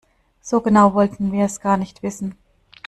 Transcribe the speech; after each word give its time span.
So 0.41 0.61
genau 0.61 0.95
wollten 0.95 1.31
wir 1.31 1.45
es 1.45 1.59
gar 1.61 1.77
nicht 1.77 2.01
wissen. 2.01 2.35